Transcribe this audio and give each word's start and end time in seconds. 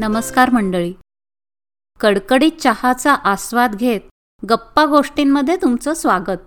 नमस्कार 0.00 0.50
मंडळी. 0.50 0.94
कडकडीत 2.00 2.52
चहाचा 2.60 3.14
आस्वाद 3.14 3.74
घेत 3.74 4.00
गप्पा 4.50 4.86
गोष्टींमध्ये 4.86 5.56
तुमचं 5.56 5.94
स्वागत. 5.94 6.38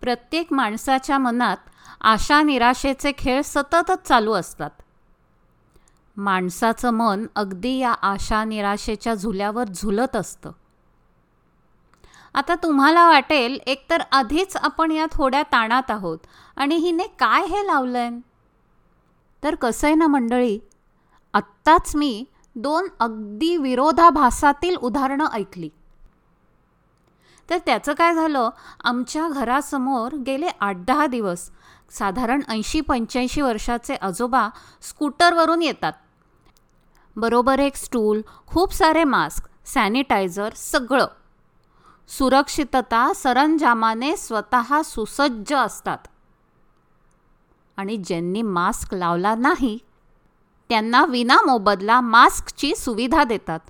प्रत्येक 0.00 0.52
माणसाच्या 0.52 1.18
मनात 1.18 1.56
आशा 2.00 2.42
निराशेचे 2.42 3.12
खेळ 3.18 3.42
सततच 3.44 4.02
चालू 4.02 4.32
असतात. 4.32 4.70
माणसाचं 6.16 6.90
मन 6.90 7.26
अगदी 7.36 7.78
या 7.78 7.92
आशा 7.92 8.44
निराशेच्या 8.44 9.14
झुल्यावर 9.14 9.64
झुलत 9.64 10.16
असतं. 10.16 10.52
आता 12.34 12.54
तुम्हाला 12.54 13.08
वाटेल 13.08 13.58
एकतर 13.66 14.02
आधीच 14.12 14.56
आपण 14.56 14.90
या 14.90 15.06
थोड्या 15.12 15.42
ताणात 15.42 15.90
आहोत 15.90 16.18
आणि 16.56 16.74
हिने 16.74 17.06
काय 17.18 17.46
हे 17.46 17.66
लावलंय? 17.66 18.10
तर 19.44 19.54
कसं 19.54 19.86
आहे 19.86 19.94
ना 19.94 20.06
मंडळी? 20.06 20.58
आत्ताच 21.32 21.96
मी 21.96 22.24
दोन 22.56 22.88
अगदी 23.00 23.56
विरोधाभासातील 23.56 24.76
उदाहरणं 24.76 25.26
ऐकली. 25.32 25.68
तर 27.50 27.58
त्याचं 27.66 27.92
काय 27.92 28.14
झालं? 28.14 28.50
आमच्या 28.84 29.28
घरासमोर 29.28 30.14
गेले 30.14 30.48
आठ 30.60 30.76
दहा 30.76 31.06
दिवस. 31.06 31.50
साधारण 31.90 32.40
ऐंशी 32.48 32.80
पंच्याऐंशी 32.80 33.40
वर्षाचे 33.40 33.94
आजोबा 33.94 34.48
स्कूटरवरून 34.82 35.62
येतात. 35.62 35.92
बरोबर 37.16 37.58
एक 37.58 37.76
स्टूल 37.76 38.20
खूप 38.46 38.72
सारे 38.72 39.04
मास्क 39.04 39.48
सॅनिटायझर 39.66 40.52
सगळं. 40.56 41.06
सुरक्षितता 42.08 43.12
सरंजामाने 43.14 44.16
स्वतः 44.16 44.82
सुसज्ज 44.82 45.54
असतात. 45.54 45.98
आणि 47.76 47.96
ज्यांनी 47.96 48.42
मास्क 48.42 48.94
लावला 48.94 49.34
नाही 49.34 49.78
त्यांना 50.68 51.04
विना 51.04 51.36
मोबदला 51.46 52.00
मास्कची 52.00 52.74
सुविधा 52.74 53.24
देतात 53.24 53.60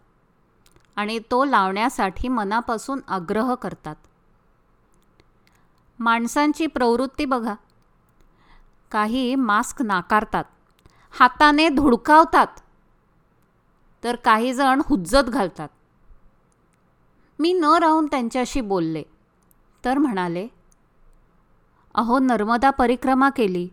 आणि 0.96 1.18
तो 1.30 1.44
लावण्यासाठी 1.44 2.28
मनापासून 2.28 3.00
आग्रह 3.08 3.54
करतात. 3.54 3.96
माणसांची 5.98 6.66
प्रवृत्ती 6.66 7.24
बघा. 7.24 7.54
काही 8.90 9.34
मास्क 9.34 9.82
नाकारतात 9.82 10.44
हाताने 11.20 11.68
धुडकावतात 11.68 12.46
तर 14.04 14.16
काही 14.16 14.52
जण 14.54 14.80
हुज्जत 14.84 15.28
घालतात. 15.28 15.68
मी 17.38 17.52
न 17.52 17.64
राहून 17.64 18.06
त्यांच्याशी 18.06 18.60
बोलले 18.60 19.02
तर 19.84 19.98
म्हणाले 19.98 20.46
अहो 21.94 22.18
नर्मदा 22.18 22.70
परिक्रमा 22.70 23.30
केली 23.30 23.68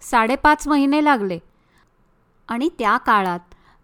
साडेपाच 0.00 0.68
महिने 0.68 1.04
लागले. 1.04 1.38
आणि 2.48 2.68
त्या 2.78 2.96
काळात 2.96 3.40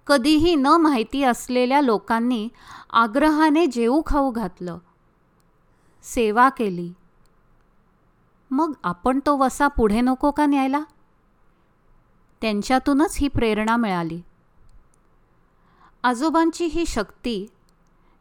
कधीही 0.06 0.55
न 0.55 0.66
माहिती 0.66 1.22
असलेल्या 1.22 1.80
लोकांनी 1.80 2.48
आग्रहाने 2.91 3.66
जेऊ 3.66 4.03
खाऊ 4.06 4.31
घातलं. 4.31 4.78
सेवा 6.03 6.48
केली. 6.48 6.92
मग 8.50 8.72
आपण 8.84 9.20
तो 9.27 9.36
वसा 9.36 9.69
पुढे 9.69 10.00
नको 10.00 10.31
का 10.31 10.47
न्यायला? 10.47 10.83
त्यांच्यातूनच 12.41 13.16
ही 13.20 13.28
प्रेरणा 13.28 13.77
मिळाली. 13.77 14.22
आजोबांची 16.03 16.64
ही 16.64 16.86
शक्ती 16.86 17.47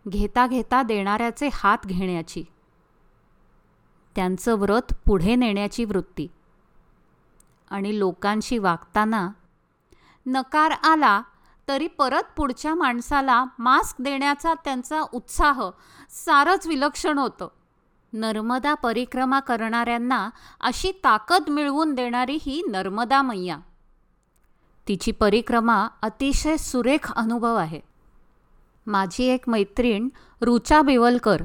घेता 0.08 0.48
घेता 0.48 0.84
देणाऱ्याचे 0.84 1.50
हात 1.54 1.78
घेण्याची. 1.86 2.44
त्यांचं 4.16 4.60
व्रत 4.60 4.94
पुढे 5.06 5.36
नेण्याची 5.36 5.86
वृत्ती. 5.86 6.28
आणि 7.70 8.00
लोकांशी 8.00 8.58
वागताना 8.58 9.30
नकार 10.26 10.72
आला 10.72 11.22
तरी 11.68 11.88
परत 11.88 12.24
पुढच्या 12.38 12.76
माणसाला 12.76 13.46
मास्क 13.60 14.02
देण्याचा 14.02 14.54
त्यांचा 14.54 15.02
उत्साह 15.02 15.70
सारंच 16.10 16.68
विलक्षण 16.68 17.18
होतं. 17.18 17.48
नर्मदा 18.14 18.74
परिक्रमा 18.74 19.40
करणाऱ्यांना 19.40 20.30
अशी 20.62 20.92
ताकद 20.92 21.50
मिळवून 21.50 21.94
देणारी 21.94 22.38
ही 22.42 22.64
नर्मदा 22.72 23.22
मैया. 23.22 23.58
तिची 24.88 25.12
परिक्रमा 25.12 25.88
अतिशय 26.02 26.58
सुरेख 26.58 27.12
अनुभव 27.12 27.56
आहे. 27.56 27.82
माझी 28.88 29.24
एक 29.24 29.50
मैत्रीण 29.50 30.10
रुचा 30.42 30.82
बिवलकर 30.82 31.42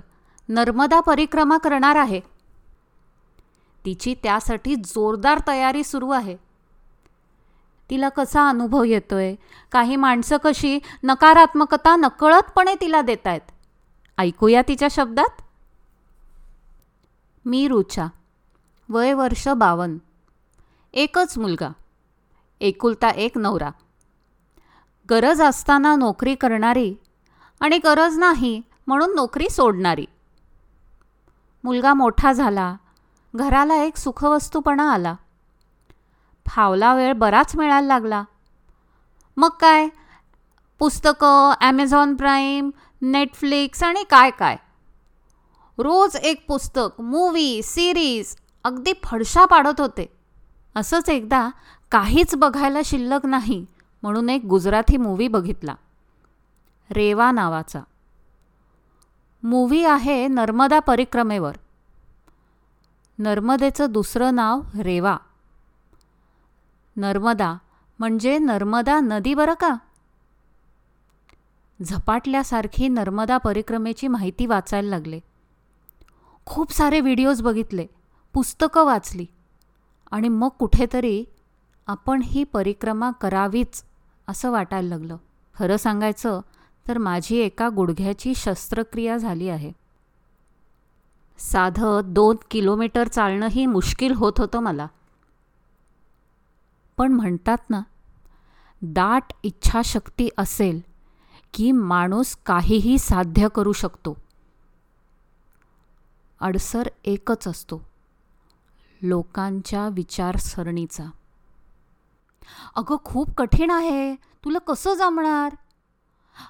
नर्मदा 0.49 1.01
परिक्रमा 1.01 1.57
करणार 1.57 1.97
आहे. 1.97 2.21
तिची 3.85 4.15
त्यासाठी 4.23 4.75
जोरदार 4.75 5.41
तयारी 5.47 5.85
सुरू 5.85 6.11
आहे. 6.11 6.37
तिला 7.91 8.09
कसा 8.09 8.49
अनुभव 8.49 8.85
येतोय? 8.85 9.35
काही 9.73 9.97
माणसं 9.97 10.37
कशी 10.45 10.79
नकारात्मकता 11.03 11.97
नकळतपणे 11.97 12.75
तिला 12.81 13.01
देत 13.01 13.27
आहेत 13.27 13.41
ऐकूया 14.19 14.63
तिच्या 14.69 14.89
शब्दात. 14.91 15.43
मी 17.45 17.69
रुचा. 17.69 18.07
वय 18.89 19.13
वर्ष 19.13 19.49
बावन 19.49 19.99
एकच 20.93 21.39
मुलगा. 21.39 21.69
एकुलता 22.61 23.09
एक 23.09 23.39
नवरा. 23.39 23.71
गरज 25.11 25.43
असताना 25.43 25.97
नोकरी 25.97 26.35
करणारी 26.35 26.95
आणि 27.61 27.79
गरज 27.79 28.19
नाही 28.19 28.63
म्हणून 28.87 29.15
नोकरी 29.15 29.49
सोडणारी. 29.51 30.07
मुलगा 31.65 31.95
मोठा 31.95 32.33
झाला. 32.33 32.77
घराला 33.37 33.75
एक 33.75 33.97
सुखवस्तूपणा 33.97 34.93
आला. 34.93 35.15
फावला 36.47 36.95
वेळ 36.95 37.13
बराच 37.13 37.57
मिळायला 37.57 37.87
लागला. 37.87 38.25
मग 39.37 39.49
काय? 39.49 39.89
पुस्तकं 40.79 41.53
ॲमेझॉन 41.61 42.15
प्राईम 42.17 42.71
नेटफ्लिक्स 43.03 43.83
आणि 43.83 44.05
काय 44.11 44.31
काय? 44.31 44.57
रोज 45.79 46.17
एक 46.17 46.47
पुस्तक 46.49 47.01
मूवी 47.01 47.63
सिरीज 47.63 48.37
अगदी 48.65 48.93
फडशा 49.05 49.45
पाडत 49.45 49.81
होते. 49.81 50.17
असंच 50.77 51.09
एकदा 51.09 51.51
काहीच 51.91 52.35
बघायला 52.35 52.79
शिल्लक 52.85 53.27
नाही 53.27 53.67
म्हणून 54.03 54.31
एक 54.31 54.45
गुजराती 54.45 54.97
मूवी 54.97 55.29
बघितला. 55.29 55.75
रेवा 56.91 57.31
नावाचा. 57.33 57.81
मूवी 59.43 59.85
आहे 59.85 60.29
नर्मदा 60.29 60.79
परिक्रमेवर. 60.79 61.53
नर्मदेचं 63.19 63.87
दुसरं 63.91 64.35
नाव 64.35 64.61
रेवा. 64.83 65.17
नर्मदा 66.97 67.55
म्हणजे 67.99 68.39
नर्मदा 68.39 69.01
नदी 69.01 69.35
बरं 69.35 69.55
का? 69.55 69.77
झपाटल्यासारखी 71.83 72.89
नर्मदा 72.89 73.39
परिक्रमेची 73.39 74.09
माहिती 74.09 74.47
वाचायला 74.47 74.89
लागले. 74.89 75.21
खूप 76.47 76.73
सारे 76.73 77.01
व्हिडिओज 77.01 77.43
बघितले 77.43 77.87
पुस्तकं 78.33 78.85
वाचली. 78.85 79.27
आणि 80.11 80.29
मग 80.29 80.49
कुठेतरी 80.49 81.25
आपण 81.87 82.23
ही 82.25 82.45
परिक्रमा 82.45 83.11
करावीच 83.11 83.85
असं 84.29 84.51
वाटायला 84.51 84.89
लागलं. 84.89 85.17
खरं 85.59 85.77
सांगायचं 85.77 86.41
तर 86.89 86.99
माझी 86.99 87.37
एका 87.37 87.69
गुडघ्याची 87.69 88.35
शस्त्रक्रिया 88.35 89.17
झाली 89.17 89.49
आहे. 89.49 89.84
साधं 91.39 92.01
दोन 92.05 92.37
किलोमीटर 92.51 93.09
चालणंही 93.09 93.67
मुश्किल 93.67 94.13
होत 94.13 94.33
होतं 94.39 94.59
मला. 94.59 94.87
पण 96.97 97.13
म्हणतात 97.13 97.71
ना 97.71 97.81
दाट 98.83 99.33
इच्छाशक्ती 99.43 100.29
असेल 100.39 100.81
की 101.55 101.73
माणूस 101.73 102.37
काहीही 102.37 102.99
साध्य 102.99 103.49
करू 103.55 103.73
शकतो. 103.73 104.17
अडसर 106.41 106.89
एकच 107.05 107.49
असतो 107.49 107.89
लोकांच्या 109.03 109.89
विचारसरणीचा. 109.89 111.05
अगं 112.77 112.97
खूप 113.05 113.31
कठीण 113.31 113.71
आहे. 113.71 114.15
तुला 114.15 114.59
कसं 114.59 114.95
जमणार? 114.95 115.55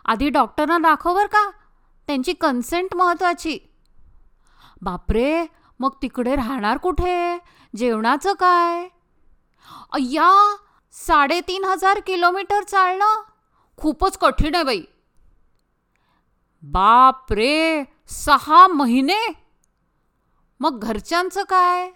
आधी 0.05 0.29
डॉक्टरना 0.29 0.79
दाखव 0.79 1.15
बरं 1.15 1.27
का. 1.27 1.51
त्यांची 2.07 2.33
कन्सेंट 2.33 2.95
महत्त्वाची 2.95 3.59
बापरे 4.85 5.47
मग 5.81 5.91
तिकडे 6.03 6.37
राहणार 6.37 6.77
कुठे? 6.77 7.39
जेवणाचं 7.77 8.33
काय? 8.33 8.89
अय्या 9.93 10.57
साडेतीन 10.93 11.65
हजार 11.65 12.01
किलोमीटर 12.07 12.63
चालणं? 12.63 13.23
खूपच 13.77 14.19
कठीण 14.19 14.55
आहे 14.55 14.65
बाई. 14.65 14.83
बाप 16.63 17.33
रे 17.33 17.85
सहा 18.09 18.67
महिने? 18.67 19.33
मग 20.61 20.79
घरच्यांचं 20.79 21.43
काय? 21.43 21.91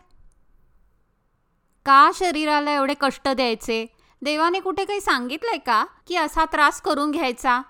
का 1.87 2.11
शरीराला 2.15 2.71
एवढे 2.71 2.95
कष्ट 3.01 3.29
द्यायचे? 3.29 3.87
देवाने 4.23 4.61
कुठे 4.61 4.85
काही 4.85 5.01
सांगितलंय 5.01 5.59
का 5.59 5.85
की 6.07 6.17
असा 6.17 6.45
त्रास 6.45 6.81
करून 6.83 7.11
घ्यायचा? 7.11 7.63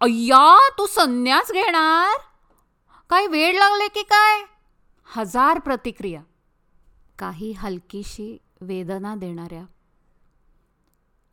अय्या 0.00 0.68
तू 0.78 0.86
संन्यास 0.86 1.52
घेणार? 1.52 2.20
काय 3.10 3.26
वेळ 3.26 3.54
लागले 3.54 3.88
की 3.88 4.02
काय? 4.02 4.42
हजार 5.06 5.58
प्रतिक्रिया. 5.58 6.22
काही 7.18 7.52
हलकीशी 7.52 8.38
वेदना 8.60 9.14
देणाऱ्या. 9.14 9.64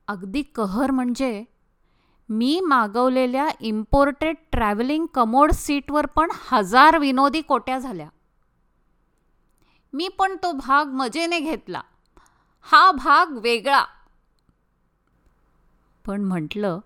अगदी 0.08 0.42
कहर 0.42 0.92
म्हणजे 0.92 1.44
मी 2.30 2.60
मागवलेल्या 2.60 3.50
इम्पोर्टेड 3.60 4.36
ट्रॅव्हलिंग 4.52 5.06
कमोड 5.06 5.52
सीटवर 5.52 6.06
पण 6.06 6.31
हजार 6.52 6.98
विनोदी 6.98 7.42
कोट्या 7.42 7.80
झाल्या. 7.80 8.10
मी 9.94 10.08
पण 10.08 10.36
तो 10.44 10.52
भाग 10.52 10.86
मजेने 10.86 11.40
घेतला. 11.40 11.81
हा 12.62 12.92
भाग 12.92 13.38
वेगळा. 13.38 13.86
पण 16.06 16.22
म्हटलं 16.22 16.80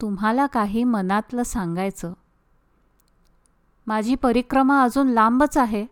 तुम्हाला 0.00 0.46
काही 0.46 0.84
मनातलं 0.84 1.42
सांगायचं. 1.42 2.12
माझी 3.86 4.14
परिक्रमा 4.14 4.82
अजून 4.82 5.08
लांबच 5.08 5.58
आहे. 5.58 5.86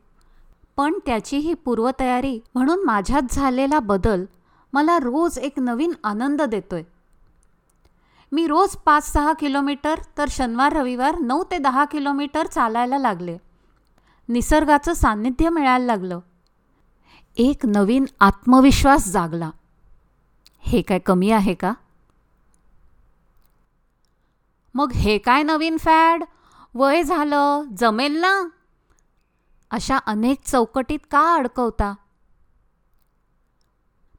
पण 0.76 0.98
त्याची 1.06 1.36
ही 1.36 1.54
पूर्वतयारी 1.54 2.40
म्हणून 2.54 2.84
माझ्यात 2.84 3.22
झालेला 3.30 3.78
बदल 3.78 4.24
मला 4.72 4.98
रोज 4.98 5.38
एक 5.38 5.58
नवीन 5.58 5.92
आनंद 6.04 6.42
देतोय. 6.42 6.82
मी 8.32 8.46
रोज 8.46 8.76
पाच 8.76 9.12
सहा 9.12 9.32
किलोमीटर 9.32 9.94
तर 10.18 10.24
शनिवार 10.30 10.72
रविवार 10.72 11.18
नऊ 11.18 11.44
ते 11.50 11.58
दहा 11.58 11.84
किलोमीटर 11.84 12.46
चालायला 12.46 12.98
लागले. 12.98 13.38
निसर्गाचं 14.28 14.92
सान्निध्य 14.92 15.48
मिळायला 15.48 15.84
लागलं. 15.84 16.20
एक 17.36 17.66
नवीन 17.66 18.04
आत्मविश्वास 18.20 19.08
जागला. 19.08 19.50
हे 20.60 20.82
काय 20.82 20.98
कमी 20.98 21.30
आहे 21.30 21.54
का? 21.54 21.72
मग 24.74 24.92
हे 24.92 25.18
काय 25.18 25.42
नवीन 25.42 25.76
फॅड? 25.76 26.24
वय 26.74 27.02
झालं 27.02 27.62
जमेल 27.76 28.20
ना? 28.20 28.48
अशा 29.70 29.96
अनेक 29.96 30.40
चौकटीत 30.44 30.98
का 31.10 31.34
अडकवता? 31.34 31.94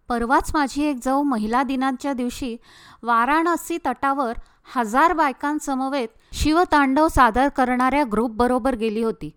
परवाच 0.09 0.51
माझी 0.53 0.83
एक 0.83 0.99
जाऊ 1.03 1.23
महिला 1.23 1.63
दिनाच्या 1.63 2.13
दिवशी 2.13 2.57
वाराणसी 3.03 3.77
तटावर 3.85 4.33
हजार 4.75 5.13
बायकांसमवेत 5.13 6.07
शिवतांडव 6.31 7.07
सादर 7.07 7.49
करणाऱ्या 7.49 8.03
ग्रुपबरोबर 8.11 8.75
गेली 8.75 9.03
होती. 9.03 9.29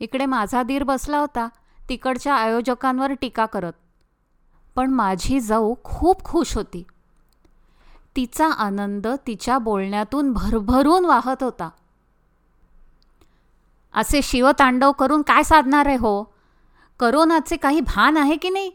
इकडे 0.00 0.26
माझा 0.26 0.62
दीर 0.62 0.84
बसला 0.84 1.18
होता 1.18 1.48
तिकडच्या 1.88 2.34
आयोजकांवर 2.34 3.12
टीका 3.12 3.46
करत. 3.46 3.72
पण 4.76 4.90
माझी 4.90 5.40
जाऊ 5.40 5.74
खूप 5.84 6.24
खुश 6.24 6.56
होती. 6.56 6.82
तिचा 8.16 8.46
आनंद 8.46 9.06
तिच्या 9.26 9.58
बोलण्यातून 9.58 10.32
भरभरून 10.32 11.04
वाहत 11.04 11.42
होता. 11.42 11.68
असे 13.94 14.22
शिवतांडव 14.22 14.92
करून 14.92 15.22
काय 15.22 15.42
साधणार 15.42 15.86
आहे 15.86 15.96
हो? 15.96 16.24
करोनाचे 17.00 17.56
काही 17.56 17.80
भान 17.80 18.16
आहे 18.16 18.36
की 18.36 18.48
नाही? 18.48 18.70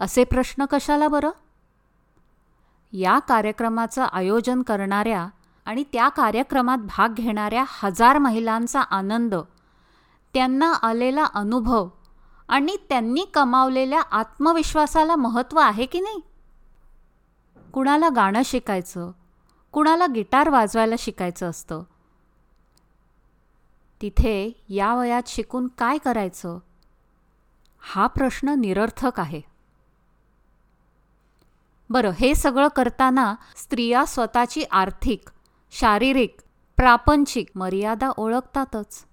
असे 0.00 0.24
प्रश्न 0.24 0.64
कशाला 0.70 1.08
बरं? 1.08 1.30
या 2.92 3.18
कार्यक्रमाचं 3.18 4.02
आयोजन 4.02 4.62
करणाऱ्या 4.62 5.28
आणि 5.64 5.84
त्या 5.92 6.08
कार्यक्रमात 6.08 6.78
भाग 6.78 7.14
घेणाऱ्या 7.14 7.64
हजार 7.68 8.18
महिलांचा 8.18 8.80
आनंद 8.80 9.34
त्यांना 10.34 10.72
आलेला 10.72 11.24
अनुभव 11.24 11.88
आणि 12.48 12.76
त्यांनी 12.88 13.24
कमावलेल्या 13.34 14.00
आत्मविश्वासाला 14.00 15.16
महत्त्व 15.16 15.58
आहे 15.58 15.86
की 15.86 16.00
नाही? 16.00 16.20
कुणाला 17.74 18.08
गाणं 18.08 18.42
शिकायचं 18.44 19.10
कुणाला 19.72 20.06
गिटार 20.06 20.48
वाजवायला 20.48 20.94
शिकायचं 20.98 21.50
असतं? 21.50 21.82
तिथे 24.02 24.64
या 24.68 24.94
वयात 24.94 25.22
शिकून 25.26 25.68
काय 25.68 25.98
करायचं? 25.98 26.58
हा 27.78 28.06
प्रश्न 28.06 28.48
निरर्थक 28.48 29.20
आहे. 29.20 29.40
बरं 31.90 32.10
हे 32.10 32.34
सगळं 32.34 32.68
करताना 32.68 33.34
स्त्रिया 33.56 34.04
स्वतःची 34.04 34.64
आर्थिक 34.70 35.28
शारीरिक 35.70 36.36
प्रापंचिक 36.76 37.48
मर्यादा 37.54 38.08
ओळखतातच. 38.08 39.04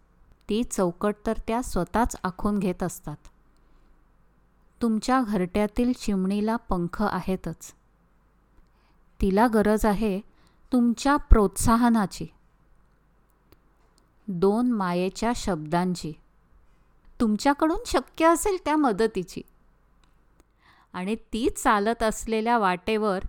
ती 0.49 0.63
चौकट 0.63 1.15
तर 1.25 1.33
त्या 1.47 1.61
स्वतःच 1.61 2.15
आखून 2.23 2.59
घेत 2.59 2.83
असतात. 2.83 3.17
तुमच्या 4.81 5.21
घरट्यातील 5.21 5.93
चिमणीला 5.93 6.55
पंख 6.55 7.03
आहेतच. 7.03 7.73
तिला 9.21 9.47
गरज 9.47 9.85
आहे 9.85 10.21
तुमच्या 10.73 11.15
प्रोत्साहनाची. 11.15 12.27
दोन 14.27 14.71
मायेच्या 14.71 15.31
शब्दांची. 15.35 16.13
तुमच्याकडून 17.21 17.77
शक्य 17.85 18.25
असेल 18.25 18.57
त्या 18.65 18.75
मदतीची. 18.77 19.41
आणि 20.94 21.15
ती 21.15 21.50
चालत 21.50 22.03
असलेल्या 22.03 22.57
वाटेवर 22.57 23.19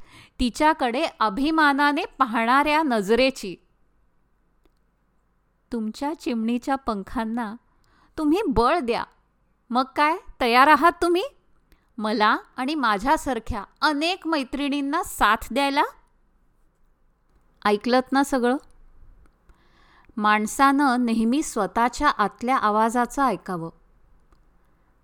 तिच्याकडे 0.40 1.06
अभिमानाने 1.20 2.04
पाहणाऱ्या 2.18 2.82
नजरेची. 2.82 3.56
तुमच्या 5.72 6.20
चिमणीच्या 6.20 6.74
पंखांना 6.74 7.54
तुम्ही 8.18 8.42
बळ 8.48 8.78
द्या. 8.78 9.04
मग 9.70 9.84
काय 9.96 10.16
तयार 10.40 10.66
आहात 10.66 10.92
तुम्ही? 11.02 11.22
मला 11.98 12.36
आणि 12.56 12.74
माझ्यासारख्या 12.74 13.64
अनेक 13.80 14.26
मैत्रिणींना 14.26 15.02
साथ 15.02 15.36
द्यायला? 15.50 15.82
ऐकलत 17.64 18.12
ना 18.12 18.24
सगळं? 18.24 18.56
माणसानं 20.16 21.04
नेहमी 21.04 21.42
स्वतःच्या 21.42 22.08
आतल्या 22.08 22.56
आवाजाचं 22.56 23.22
ऐकावं. 23.22 23.70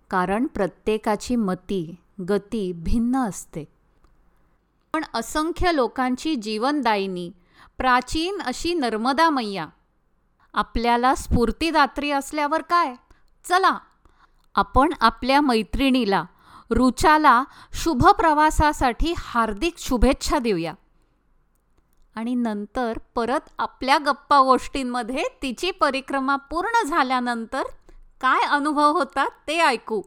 कारण 0.09 0.47
प्रत्येकाची 0.47 1.35
मती 1.35 1.95
गती 2.29 2.73
भिन्न 2.75 3.17
असते. 3.17 3.65
पण 4.93 5.03
असंख्य 5.13 5.75
लोकांची 5.75 6.35
जीवनदायिनी 6.35 7.31
प्राचीन 7.77 8.41
अशी 8.41 8.73
नर्मदा 8.73 9.29
मैया 9.29 9.67
आपल्याला 10.53 11.15
स्फूर्तिदात्री 11.15 12.11
असल्यावर 12.11 12.61
काय? 12.61 12.95
चला 13.43 13.79
आपण 14.55 14.93
आपल्या 15.01 15.41
मैत्रिणीला 15.41 16.23
रुचाला 16.71 17.43
शुभ 17.73 18.07
प्रवासासाठी 18.07 19.13
हार्दिक 19.17 19.75
शुभेच्छा 19.77 20.39
देऊया. 20.39 20.73
आणि 22.15 22.35
नंतर 22.35 22.97
परत 23.15 23.39
आपल्या 23.57 23.97
गप्पा 23.97 24.41
गोष्टींमध्ये 24.41 25.23
तिची 25.41 25.71
परिक्रमा 25.71 26.35
पूर्ण 26.35 26.87
झाल्यानंतर 26.87 27.61
काय 28.21 28.45
अनुभव 28.45 28.91
होता 28.91 29.27
ते 29.47 29.59
ऐकू. 29.59 30.01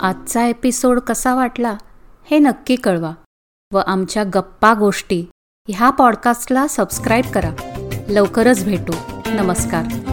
आजचा 0.00 0.44
एपिसोड 0.44 1.00
कसा 1.00 1.34
वाटला 1.34 1.76
हे 2.24 2.38
नक्की 2.38 2.76
कळवा 2.76 3.12
व 3.72 3.80
आमच्या 3.86 4.24
गप्पा 4.24 4.74
गोष्टी 4.74 5.26
ह्या 5.68 5.90
पॉडकास्टला 5.90 6.66
सबस्क्राईब 6.66 7.24
करा. 7.34 7.50
लवकरच 8.08 8.64
भेटू. 8.64 8.92
नमस्कार. 9.26 10.05